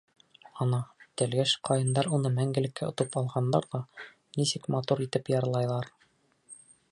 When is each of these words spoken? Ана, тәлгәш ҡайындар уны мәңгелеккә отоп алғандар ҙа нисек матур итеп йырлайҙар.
Ана, 0.63 0.77
тәлгәш 1.21 1.51
ҡайындар 1.69 2.09
уны 2.17 2.31
мәңгелеккә 2.39 2.89
отоп 2.93 3.19
алғандар 3.23 3.69
ҙа 3.75 3.83
нисек 4.41 4.67
матур 4.77 5.05
итеп 5.09 5.33
йырлайҙар. 5.35 5.93